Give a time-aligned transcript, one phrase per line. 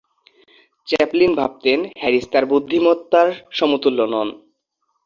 [0.87, 4.27] Chaplin ভাবতেন Harris তার বুদ্ধিমত্তার সমতুল্য নন।